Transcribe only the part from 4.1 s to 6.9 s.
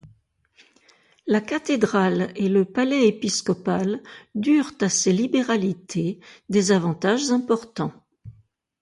durent à ses libéralités des